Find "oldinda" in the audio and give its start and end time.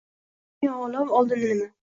1.21-1.53